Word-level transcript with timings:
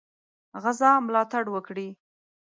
غزا 0.63 0.91
ملاتړ 1.05 1.45
وکړي. 1.55 1.87